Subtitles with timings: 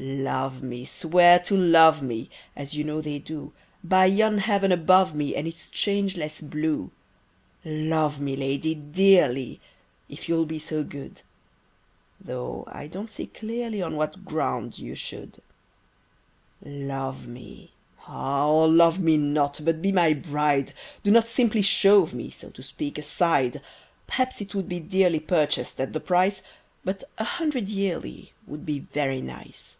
[0.00, 3.52] Love me, swear to love me (As, you know, they do)
[3.82, 6.92] By yon heaven above me And its changeless blue.
[7.64, 9.60] Love me, lady, dearly,
[10.08, 11.22] If you'll be so good;
[12.20, 15.42] Though I don't see clearly On what ground you should.
[16.64, 20.74] Love me—ah or love me Not, but be my bride!
[21.02, 23.60] Do not simply shove me (So to speak) aside!
[24.06, 26.40] P'raps it would be dearly Purchased at the price;
[26.84, 29.78] But a hundred yearly Would be very nice.